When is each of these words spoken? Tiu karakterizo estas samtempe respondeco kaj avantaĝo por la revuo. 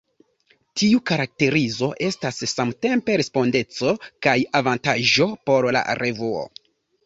Tiu 0.81 1.01
karakterizo 1.09 1.89
estas 2.07 2.41
samtempe 2.55 3.19
respondeco 3.23 3.95
kaj 4.29 4.37
avantaĝo 4.63 5.31
por 5.49 5.73
la 5.79 5.89
revuo. 6.05 6.45